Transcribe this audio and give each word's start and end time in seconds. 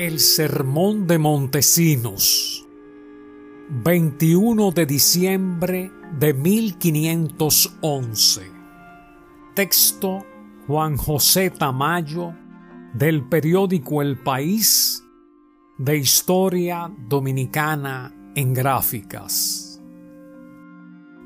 El 0.00 0.18
Sermón 0.18 1.06
de 1.06 1.18
Montesinos 1.18 2.66
21 3.68 4.70
de 4.70 4.86
diciembre 4.86 5.92
de 6.18 6.32
1511 6.32 8.50
Texto 9.54 10.24
Juan 10.66 10.96
José 10.96 11.50
Tamayo 11.50 12.34
del 12.94 13.28
periódico 13.28 14.00
El 14.00 14.16
País 14.16 15.04
de 15.76 15.98
Historia 15.98 16.90
Dominicana 17.06 18.32
en 18.34 18.54
Gráficas. 18.54 19.82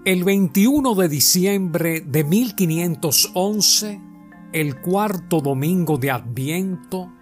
El 0.04 0.25
21 0.25 0.96
de 0.96 1.09
diciembre 1.09 2.00
de 2.00 2.25
1511, 2.25 4.00
el 4.52 4.80
cuarto 4.80 5.40
domingo 5.40 5.96
de 5.96 6.11
Adviento, 6.11 7.12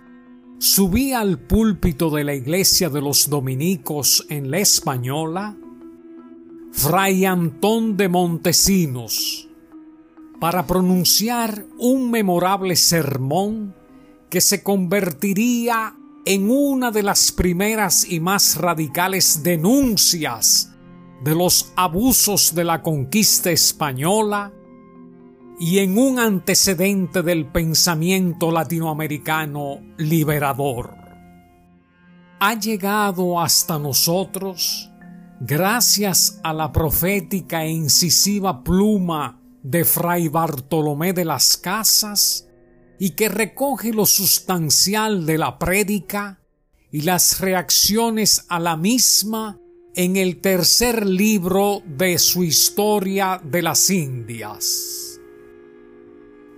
subí 0.62 1.12
al 1.12 1.40
púlpito 1.40 2.08
de 2.08 2.22
la 2.22 2.34
iglesia 2.34 2.88
de 2.88 3.02
los 3.02 3.28
dominicos 3.28 4.24
en 4.28 4.48
la 4.48 4.58
Española, 4.58 5.56
Fray 6.70 7.24
Antón 7.24 7.96
de 7.96 8.08
Montesinos, 8.08 9.48
para 10.38 10.64
pronunciar 10.64 11.66
un 11.78 12.12
memorable 12.12 12.76
sermón 12.76 13.74
que 14.30 14.40
se 14.40 14.62
convertiría 14.62 15.96
en 16.24 16.48
una 16.48 16.92
de 16.92 17.02
las 17.02 17.32
primeras 17.32 18.08
y 18.08 18.20
más 18.20 18.54
radicales 18.54 19.42
denuncias 19.42 20.72
de 21.24 21.34
los 21.34 21.72
abusos 21.74 22.54
de 22.54 22.62
la 22.62 22.82
conquista 22.82 23.50
española 23.50 24.52
y 25.58 25.78
en 25.78 25.98
un 25.98 26.18
antecedente 26.18 27.22
del 27.22 27.46
pensamiento 27.46 28.50
latinoamericano 28.50 29.80
liberador. 29.98 30.96
Ha 32.40 32.58
llegado 32.58 33.40
hasta 33.40 33.78
nosotros 33.78 34.90
gracias 35.40 36.40
a 36.42 36.52
la 36.52 36.72
profética 36.72 37.64
e 37.64 37.70
incisiva 37.70 38.62
pluma 38.62 39.40
de 39.62 39.84
Fray 39.84 40.28
Bartolomé 40.28 41.12
de 41.12 41.24
las 41.24 41.56
Casas 41.56 42.48
y 42.98 43.10
que 43.10 43.28
recoge 43.28 43.92
lo 43.92 44.06
sustancial 44.06 45.26
de 45.26 45.38
la 45.38 45.58
prédica 45.58 46.40
y 46.90 47.02
las 47.02 47.40
reacciones 47.40 48.44
a 48.48 48.60
la 48.60 48.76
misma 48.76 49.58
en 49.94 50.16
el 50.16 50.40
tercer 50.40 51.06
libro 51.06 51.82
de 51.84 52.18
su 52.18 52.44
historia 52.44 53.40
de 53.42 53.62
las 53.62 53.90
Indias. 53.90 55.11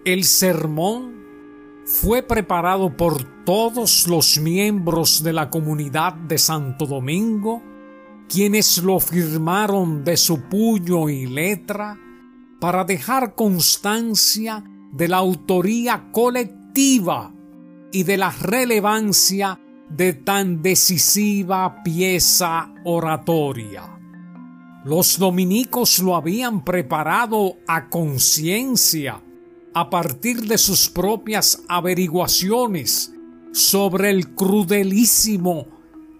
El 0.04 0.24
sermón 0.24 1.14
fue 1.86 2.22
preparado 2.22 2.94
por 2.94 3.24
todos 3.46 4.06
los 4.06 4.38
miembros 4.38 5.22
de 5.22 5.32
la 5.32 5.48
comunidad 5.48 6.12
de 6.12 6.36
Santo 6.36 6.84
Domingo, 6.84 7.62
quienes 8.28 8.82
lo 8.82 9.00
firmaron 9.00 10.04
de 10.04 10.18
su 10.18 10.42
puño 10.42 11.08
y 11.08 11.24
letra 11.24 11.98
para 12.60 12.84
dejar 12.84 13.34
constancia 13.34 14.62
de 14.92 15.08
la 15.08 15.16
autoría 15.16 16.10
colectiva 16.12 17.32
y 17.90 18.02
de 18.02 18.18
la 18.18 18.30
relevancia 18.30 19.58
de 19.88 20.12
tan 20.12 20.60
decisiva 20.60 21.82
pieza 21.82 22.74
oratoria. 22.84 23.98
Los 24.84 25.18
dominicos 25.18 25.98
lo 26.00 26.14
habían 26.14 26.62
preparado 26.62 27.56
a 27.66 27.88
conciencia 27.88 29.22
a 29.74 29.90
partir 29.90 30.42
de 30.42 30.56
sus 30.56 30.88
propias 30.88 31.64
averiguaciones 31.68 33.12
sobre 33.52 34.10
el 34.10 34.34
crudelísimo 34.34 35.66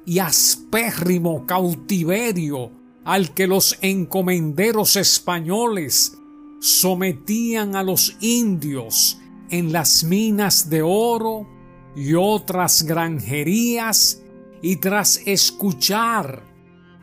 y 0.05 0.19
aspérrimo 0.19 1.47
cautiverio 1.47 2.73
al 3.05 3.33
que 3.33 3.47
los 3.47 3.79
encomenderos 3.81 4.97
españoles 4.97 6.19
sometían 6.61 7.77
a 7.77 7.85
los 7.85 8.17
indios 8.21 9.21
en 9.51 9.73
las 9.73 10.03
minas 10.03 10.69
de 10.69 10.83
oro 10.83 11.47
y 11.95 12.15
otras 12.15 12.83
granjerías 12.83 14.21
y 14.63 14.77
tras 14.77 15.21
escuchar 15.27 16.43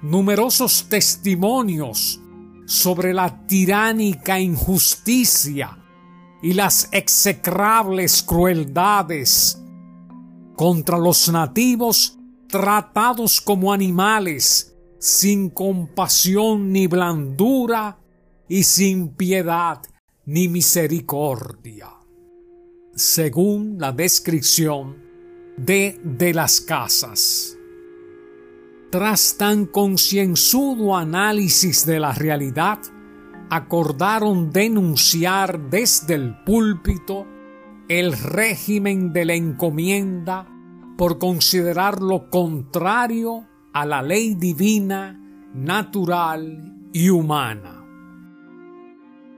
numerosos 0.02 0.88
testimonios 0.90 2.20
sobre 2.66 3.14
la 3.14 3.46
tiránica 3.48 4.40
injusticia 4.40 5.81
y 6.42 6.54
las 6.54 6.90
execrables 6.92 8.24
crueldades 8.24 9.62
contra 10.56 10.98
los 10.98 11.30
nativos 11.30 12.18
tratados 12.48 13.40
como 13.42 13.72
animales, 13.72 14.76
sin 15.00 15.50
compasión 15.50 16.72
ni 16.72 16.88
blandura 16.88 17.98
y 18.48 18.64
sin 18.64 19.10
piedad 19.10 19.82
ni 20.26 20.48
misericordia. 20.48 21.90
Según 22.94 23.78
la 23.80 23.92
descripción 23.92 24.98
de 25.58 26.00
de 26.04 26.34
las 26.34 26.60
casas. 26.62 27.58
Tras 28.92 29.38
tan 29.38 29.66
concienzudo 29.66 30.98
análisis 30.98 31.86
de 31.86 32.00
la 32.00 32.12
realidad, 32.12 32.80
acordaron 33.52 34.50
denunciar 34.50 35.70
desde 35.70 36.14
el 36.14 36.42
púlpito 36.46 37.28
el 37.90 38.14
régimen 38.14 39.12
de 39.12 39.26
la 39.26 39.34
encomienda 39.34 40.48
por 40.98 41.20
considerarlo 41.20 42.30
contrario 42.30 43.46
a 43.74 43.86
la 43.86 44.02
ley 44.02 44.36
divina, 44.36 45.20
natural 45.54 46.78
y 46.94 47.10
humana. 47.10 47.86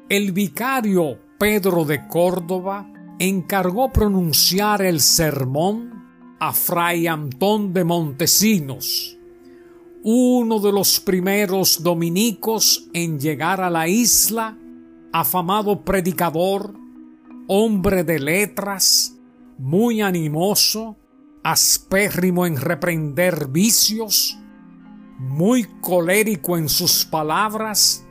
El 0.09 0.31
vicario 0.31 1.17
Pedro 1.39 1.83
de 1.83 2.07
Córdoba 2.07 2.87
encargó 3.17 3.91
pronunciar 3.91 4.83
el 4.83 4.99
sermón 4.99 5.91
a 6.39 6.53
Fray 6.53 7.07
Antón 7.07 7.73
de 7.73 7.83
Montesinos, 7.83 9.17
uno 10.03 10.59
de 10.59 10.73
los 10.73 10.99
primeros 10.99 11.81
dominicos 11.81 12.89
en 12.93 13.17
llegar 13.19 13.61
a 13.61 13.69
la 13.69 13.87
isla, 13.87 14.57
afamado 15.13 15.85
predicador, 15.85 16.73
hombre 17.47 18.03
de 18.03 18.19
letras, 18.19 19.17
muy 19.57 20.01
animoso, 20.01 20.97
aspérrimo 21.41 22.45
en 22.45 22.57
reprender 22.57 23.47
vicios, 23.47 24.37
muy 25.19 25.63
colérico 25.79 26.57
en 26.57 26.67
sus 26.67 27.05
palabras 27.05 28.05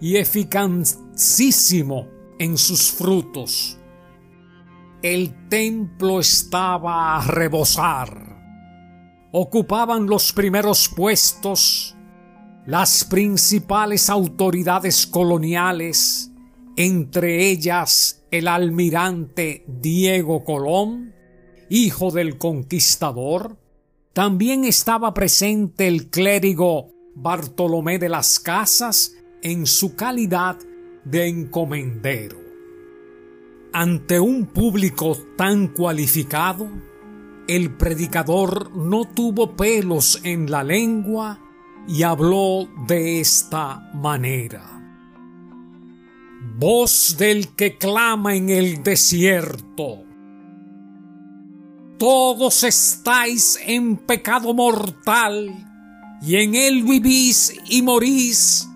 y 0.00 0.16
eficacísimo 0.16 2.08
en 2.40 2.58
sus 2.58 2.90
frutos. 2.90 3.78
El 5.00 5.48
templo 5.48 6.18
estaba 6.18 7.16
a 7.16 7.24
rebosar 7.24 8.29
ocupaban 9.32 10.06
los 10.06 10.32
primeros 10.32 10.88
puestos 10.88 11.96
las 12.66 13.04
principales 13.04 14.10
autoridades 14.10 15.06
coloniales, 15.06 16.30
entre 16.76 17.48
ellas 17.48 18.24
el 18.30 18.48
almirante 18.48 19.64
Diego 19.66 20.44
Colón, 20.44 21.14
hijo 21.68 22.10
del 22.10 22.38
conquistador, 22.38 23.58
también 24.12 24.64
estaba 24.64 25.14
presente 25.14 25.88
el 25.88 26.10
clérigo 26.10 26.92
Bartolomé 27.14 27.98
de 27.98 28.08
las 28.08 28.38
Casas 28.38 29.14
en 29.42 29.66
su 29.66 29.96
calidad 29.96 30.56
de 31.04 31.28
encomendero. 31.28 32.38
Ante 33.72 34.20
un 34.20 34.46
público 34.46 35.16
tan 35.36 35.68
cualificado, 35.68 36.68
el 37.50 37.72
predicador 37.72 38.76
no 38.76 39.06
tuvo 39.06 39.56
pelos 39.56 40.20
en 40.22 40.48
la 40.48 40.62
lengua 40.62 41.40
y 41.88 42.04
habló 42.04 42.68
de 42.86 43.20
esta 43.20 43.90
manera. 43.92 44.62
Voz 46.56 47.16
del 47.18 47.48
que 47.56 47.76
clama 47.76 48.36
en 48.36 48.50
el 48.50 48.84
desierto. 48.84 50.04
Todos 51.98 52.62
estáis 52.62 53.58
en 53.66 53.96
pecado 53.96 54.54
mortal 54.54 55.52
y 56.22 56.36
en 56.36 56.54
él 56.54 56.84
vivís 56.84 57.52
y 57.68 57.82
morís 57.82 58.68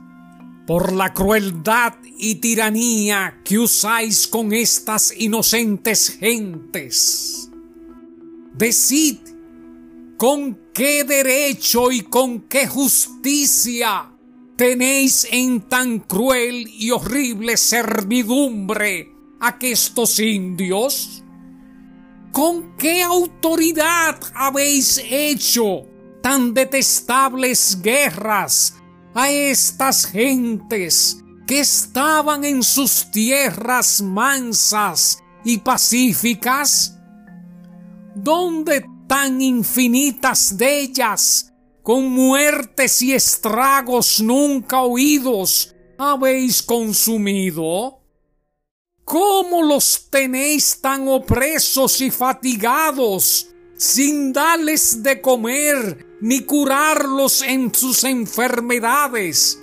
por 0.66 0.92
la 0.92 1.14
crueldad 1.14 1.94
y 2.18 2.36
tiranía 2.36 3.40
que 3.44 3.60
usáis 3.60 4.26
con 4.26 4.52
estas 4.52 5.14
inocentes 5.16 6.18
gentes 6.18 7.52
Decid 8.54 9.18
con 10.16 10.56
qué 10.72 11.02
derecho 11.02 11.90
y 11.90 12.02
con 12.02 12.42
qué 12.42 12.68
justicia 12.68 14.12
tenéis 14.56 15.26
en 15.32 15.62
tan 15.62 15.98
cruel 15.98 16.68
y 16.68 16.92
horrible 16.92 17.56
servidumbre 17.56 19.10
a 19.40 19.56
estos 19.60 20.20
indios. 20.20 21.24
¿Con 22.30 22.76
qué 22.76 23.02
autoridad 23.02 24.20
habéis 24.36 25.02
hecho 25.04 25.86
tan 26.22 26.54
detestables 26.54 27.82
guerras 27.82 28.76
a 29.14 29.30
estas 29.30 30.06
gentes 30.06 31.18
que 31.44 31.58
estaban 31.58 32.44
en 32.44 32.62
sus 32.62 33.10
tierras 33.10 34.00
mansas 34.00 35.18
y 35.44 35.58
pacíficas? 35.58 36.94
¿Dónde 38.14 38.86
tan 39.08 39.42
infinitas 39.42 40.56
de 40.56 40.82
ellas, 40.82 41.52
con 41.82 42.08
muertes 42.10 43.02
y 43.02 43.12
estragos 43.12 44.20
nunca 44.20 44.82
oídos, 44.82 45.74
habéis 45.98 46.62
consumido? 46.62 48.00
¿Cómo 49.04 49.64
los 49.64 50.08
tenéis 50.10 50.80
tan 50.80 51.08
opresos 51.08 52.00
y 52.00 52.12
fatigados, 52.12 53.48
sin 53.76 54.32
darles 54.32 55.02
de 55.02 55.20
comer 55.20 56.06
ni 56.20 56.40
curarlos 56.42 57.42
en 57.42 57.74
sus 57.74 58.04
enfermedades, 58.04 59.60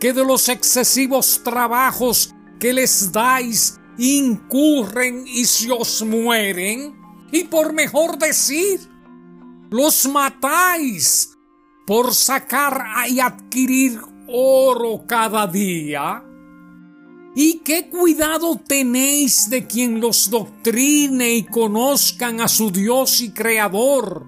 que 0.00 0.14
de 0.14 0.24
los 0.24 0.48
excesivos 0.48 1.42
trabajos 1.44 2.34
que 2.58 2.72
les 2.72 3.12
dais 3.12 3.78
incurren 3.98 5.26
y 5.26 5.44
se 5.44 5.70
os 5.70 6.02
mueren? 6.02 6.99
Y 7.32 7.44
por 7.44 7.72
mejor 7.72 8.18
decir, 8.18 8.80
los 9.70 10.08
matáis 10.08 11.36
por 11.86 12.14
sacar 12.14 13.08
y 13.08 13.20
adquirir 13.20 14.00
oro 14.28 15.04
cada 15.06 15.46
día. 15.46 16.24
¿Y 17.34 17.58
qué 17.58 17.88
cuidado 17.88 18.60
tenéis 18.66 19.48
de 19.48 19.66
quien 19.66 20.00
los 20.00 20.30
doctrine 20.30 21.32
y 21.32 21.44
conozcan 21.44 22.40
a 22.40 22.48
su 22.48 22.70
Dios 22.70 23.20
y 23.20 23.30
Creador? 23.30 24.26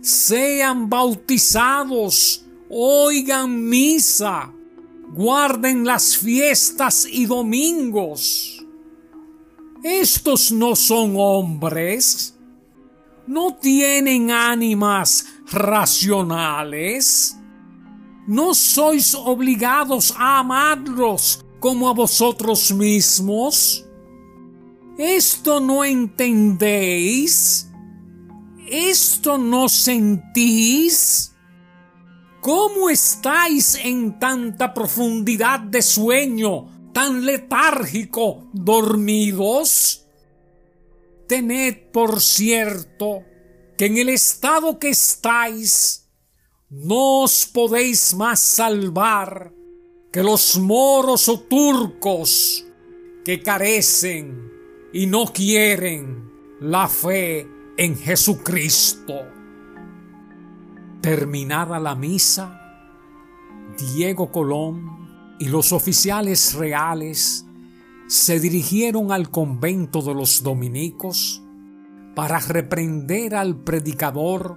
Sean 0.00 0.90
bautizados, 0.90 2.44
oigan 2.68 3.68
misa, 3.68 4.52
guarden 5.12 5.84
las 5.84 6.16
fiestas 6.16 7.06
y 7.10 7.26
domingos. 7.26 8.53
Estos 9.84 10.50
no 10.50 10.74
son 10.74 11.12
hombres, 11.18 12.34
no 13.26 13.54
tienen 13.56 14.30
ánimas 14.30 15.26
racionales. 15.52 17.36
No 18.26 18.54
sois 18.54 19.14
obligados 19.14 20.14
a 20.16 20.38
amarlos 20.38 21.44
como 21.60 21.90
a 21.90 21.92
vosotros 21.92 22.72
mismos? 22.72 23.84
¿Esto 24.96 25.60
no 25.60 25.84
entendéis? 25.84 27.70
¿Esto 28.66 29.36
no 29.36 29.68
sentís? 29.68 31.34
¿Cómo 32.40 32.88
estáis 32.88 33.74
en 33.74 34.18
tanta 34.18 34.72
profundidad 34.72 35.60
de 35.60 35.82
sueño, 35.82 36.73
tan 36.94 37.26
letárgico, 37.26 38.48
dormidos? 38.54 40.06
Tened 41.26 41.90
por 41.92 42.22
cierto 42.22 43.24
que 43.76 43.86
en 43.86 43.98
el 43.98 44.08
estado 44.08 44.78
que 44.78 44.90
estáis 44.90 46.08
no 46.70 47.24
os 47.24 47.46
podéis 47.46 48.14
más 48.14 48.38
salvar 48.40 49.52
que 50.12 50.22
los 50.22 50.58
moros 50.58 51.28
o 51.28 51.40
turcos 51.40 52.64
que 53.24 53.42
carecen 53.42 54.52
y 54.92 55.06
no 55.06 55.26
quieren 55.26 56.30
la 56.60 56.88
fe 56.88 57.48
en 57.76 57.96
Jesucristo. 57.96 59.14
Terminada 61.00 61.80
la 61.80 61.96
misa, 61.96 62.60
Diego 63.76 64.30
Colón 64.30 65.03
y 65.38 65.48
los 65.48 65.72
oficiales 65.72 66.54
reales 66.54 67.44
se 68.06 68.40
dirigieron 68.40 69.12
al 69.12 69.30
convento 69.30 70.02
de 70.02 70.14
los 70.14 70.42
dominicos 70.42 71.42
para 72.14 72.38
reprender 72.38 73.34
al 73.34 73.56
predicador 73.56 74.56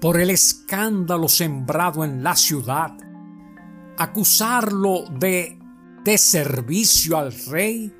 por 0.00 0.20
el 0.20 0.30
escándalo 0.30 1.28
sembrado 1.28 2.04
en 2.04 2.22
la 2.22 2.36
ciudad 2.36 2.96
acusarlo 4.00 5.04
de 5.10 5.58
servicio 6.16 7.18
al 7.18 7.34
rey 7.34 7.92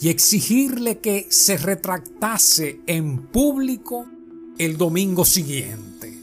y 0.00 0.08
exigirle 0.08 1.00
que 1.00 1.26
se 1.28 1.56
retractase 1.56 2.80
en 2.86 3.26
público 3.26 4.06
el 4.58 4.76
domingo 4.76 5.24
siguiente. 5.24 6.16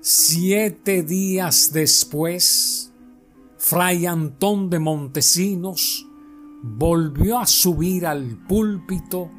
Siete 0.00 1.04
días 1.04 1.72
después, 1.72 2.90
Fray 3.66 4.04
Antón 4.04 4.68
de 4.68 4.78
Montesinos 4.78 6.06
volvió 6.62 7.38
a 7.38 7.46
subir 7.46 8.04
al 8.06 8.46
púlpito 8.46 9.30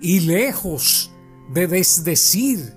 y 0.00 0.20
lejos 0.20 1.10
de 1.52 1.66
desdecir, 1.66 2.72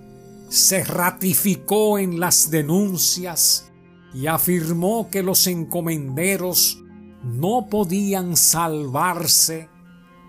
se 0.50 0.84
ratificó 0.84 2.00
en 2.00 2.20
las 2.20 2.52
denuncias 2.52 3.72
y 4.14 4.28
afirmó 4.28 5.10
que 5.10 5.24
los 5.24 5.48
encomenderos 5.48 6.84
no 7.24 7.68
podían 7.70 8.36
salvarse 8.36 9.70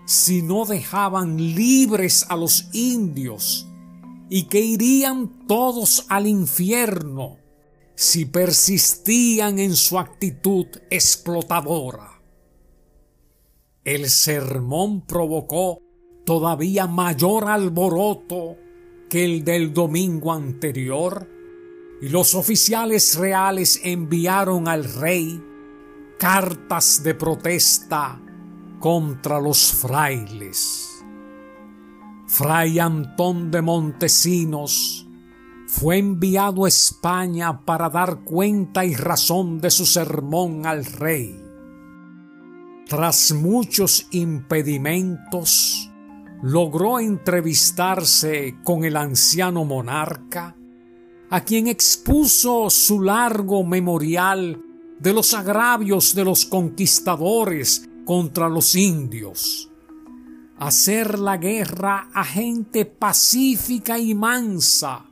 si 0.05 0.41
no 0.41 0.63
dejaban 0.63 1.35
libres 1.35 2.27
a 2.29 2.37
los 2.37 2.69
indios 2.73 3.67
y 4.29 4.43
que 4.43 4.61
irían 4.61 5.47
todos 5.47 6.05
al 6.07 6.27
infierno 6.27 7.44
si 7.95 8.25
persistían 8.25 9.59
en 9.59 9.75
su 9.75 9.97
actitud 9.97 10.67
explotadora. 10.89 12.21
El 13.83 14.09
sermón 14.09 15.05
provocó 15.05 15.79
todavía 16.25 16.87
mayor 16.87 17.45
alboroto 17.47 18.57
que 19.09 19.23
el 19.23 19.43
del 19.43 19.73
domingo 19.73 20.33
anterior 20.33 21.29
y 22.01 22.09
los 22.09 22.35
oficiales 22.35 23.15
reales 23.15 23.79
enviaron 23.83 24.67
al 24.67 24.83
rey 24.83 25.41
cartas 26.17 27.03
de 27.03 27.13
protesta 27.13 28.21
contra 28.79 29.39
los 29.39 29.71
frailes. 29.71 31.03
Fray 32.27 32.79
Antón 32.79 33.51
de 33.51 33.61
Montesinos 33.61 35.04
fue 35.77 35.97
enviado 35.97 36.63
a 36.63 36.69
España 36.69 37.65
para 37.65 37.89
dar 37.89 38.23
cuenta 38.23 38.85
y 38.85 38.95
razón 38.95 39.59
de 39.59 39.69
su 39.69 39.85
sermón 39.85 40.65
al 40.65 40.85
rey. 40.85 41.37
Tras 42.87 43.33
muchos 43.33 44.07
impedimentos, 44.11 45.91
logró 46.41 47.01
entrevistarse 47.01 48.55
con 48.63 48.85
el 48.85 48.95
anciano 48.95 49.65
monarca 49.65 50.55
a 51.29 51.41
quien 51.41 51.67
expuso 51.67 52.69
su 52.69 53.01
largo 53.01 53.65
memorial 53.65 54.61
de 54.97 55.11
los 55.11 55.33
agravios 55.33 56.15
de 56.15 56.23
los 56.23 56.45
conquistadores 56.45 57.89
contra 58.05 58.47
los 58.47 58.75
indios. 58.75 59.69
Hacer 60.57 61.19
la 61.19 61.35
guerra 61.35 62.07
a 62.13 62.23
gente 62.23 62.85
pacífica 62.85 63.99
y 63.99 64.15
mansa, 64.15 65.09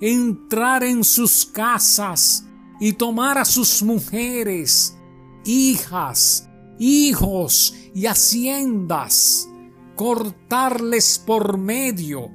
entrar 0.00 0.84
en 0.84 1.04
sus 1.04 1.46
casas 1.46 2.44
y 2.80 2.92
tomar 2.92 3.38
a 3.38 3.44
sus 3.44 3.82
mujeres, 3.82 4.96
hijas, 5.44 6.48
hijos 6.78 7.74
y 7.94 8.06
haciendas, 8.06 9.48
cortarles 9.96 11.18
por 11.18 11.58
medio, 11.58 12.30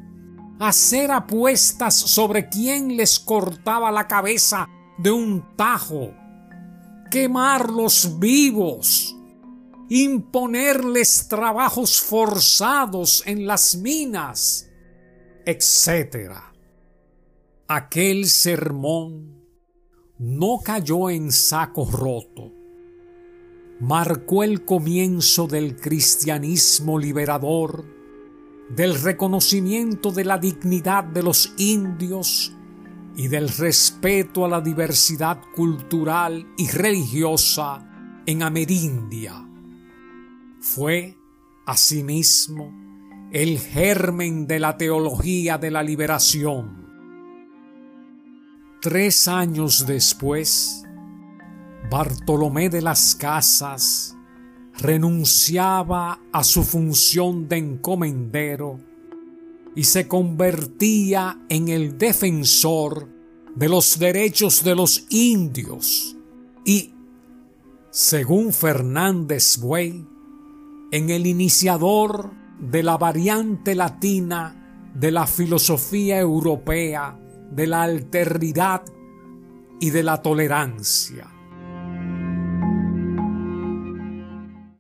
hacer 0.59 1.11
apuestas 1.11 1.95
sobre 1.95 2.49
quién 2.49 2.97
les 2.97 3.19
cortaba 3.19 3.91
la 3.91 4.07
cabeza 4.07 4.67
de 4.97 5.11
un 5.11 5.55
tajo, 5.55 6.13
quemarlos 7.09 8.19
vivos, 8.19 9.15
imponerles 9.89 11.27
trabajos 11.27 12.01
forzados 12.01 13.23
en 13.25 13.47
las 13.47 13.75
minas, 13.75 14.69
etc. 15.45 16.52
Aquel 17.75 18.27
sermón 18.27 19.33
no 20.19 20.59
cayó 20.63 21.09
en 21.09 21.31
saco 21.31 21.89
roto. 21.89 22.53
Marcó 23.79 24.43
el 24.43 24.63
comienzo 24.63 25.47
del 25.47 25.77
cristianismo 25.77 26.99
liberador 26.99 27.83
del 28.69 29.01
reconocimiento 29.01 30.11
de 30.11 30.23
la 30.23 30.37
dignidad 30.37 31.03
de 31.03 31.23
los 31.23 31.55
indios 31.57 32.53
y 33.15 33.27
del 33.27 33.49
respeto 33.49 34.45
a 34.45 34.49
la 34.49 34.61
diversidad 34.61 35.41
cultural 35.55 36.45
y 36.55 36.69
religiosa 36.69 38.21
en 38.27 38.43
Amerindia. 38.43 39.49
Fue, 40.59 41.17
asimismo, 41.65 42.71
el 43.31 43.57
germen 43.57 44.45
de 44.45 44.59
la 44.59 44.77
teología 44.77 45.57
de 45.57 45.71
la 45.71 45.81
liberación. 45.81 46.82
Tres 48.83 49.29
años 49.29 49.85
después, 49.87 50.83
Bartolomé 51.89 52.67
de 52.67 52.81
las 52.81 53.15
Casas 53.15 54.13
renunciaba 54.77 56.19
a 56.33 56.43
su 56.43 56.65
función 56.65 57.47
de 57.47 57.59
encomendero 57.59 58.81
y 59.73 59.85
se 59.85 60.05
convertía 60.09 61.39
en 61.47 61.69
el 61.69 61.97
defensor 61.97 63.07
de 63.55 63.69
los 63.69 63.99
derechos 63.99 64.65
de 64.65 64.75
los 64.75 65.05
indios. 65.09 66.17
Y, 66.65 66.93
según 67.89 68.51
Fernández 68.51 69.59
Buey, 69.59 70.05
en 70.91 71.09
el 71.09 71.25
iniciador 71.25 72.31
de 72.59 72.83
la 72.83 72.97
variante 72.97 73.75
latina 73.75 74.91
de 74.93 75.11
la 75.11 75.25
filosofía 75.25 76.19
europea 76.19 77.17
de 77.53 77.67
la 77.67 77.83
alteridad 77.83 78.83
y 79.79 79.89
de 79.89 80.03
la 80.03 80.21
tolerancia. 80.21 81.32